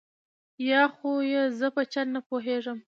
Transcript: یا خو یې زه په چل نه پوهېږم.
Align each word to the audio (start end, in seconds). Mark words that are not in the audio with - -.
یا 0.69 0.83
خو 0.95 1.09
یې 1.31 1.43
زه 1.59 1.67
په 1.75 1.83
چل 1.93 2.07
نه 2.15 2.21
پوهېږم. 2.29 2.77